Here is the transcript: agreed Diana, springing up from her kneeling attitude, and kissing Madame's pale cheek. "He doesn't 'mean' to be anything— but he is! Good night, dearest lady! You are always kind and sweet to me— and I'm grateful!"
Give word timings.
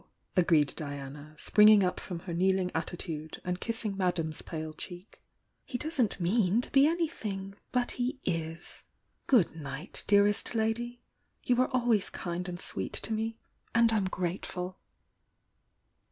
agreed 0.35 0.75
Diana, 0.75 1.35
springing 1.37 1.83
up 1.83 1.99
from 1.99 2.21
her 2.21 2.33
kneeling 2.33 2.71
attitude, 2.73 3.39
and 3.45 3.59
kissing 3.59 3.95
Madame's 3.95 4.41
pale 4.41 4.73
cheek. 4.73 5.21
"He 5.63 5.77
doesn't 5.77 6.19
'mean' 6.19 6.59
to 6.61 6.71
be 6.71 6.87
anything— 6.87 7.53
but 7.71 7.91
he 7.91 8.19
is! 8.25 8.81
Good 9.27 9.55
night, 9.55 10.03
dearest 10.07 10.55
lady! 10.55 11.03
You 11.43 11.61
are 11.61 11.69
always 11.71 12.09
kind 12.09 12.49
and 12.49 12.59
sweet 12.59 12.93
to 12.93 13.13
me— 13.13 13.37
and 13.75 13.93
I'm 13.93 14.05
grateful!" 14.05 14.79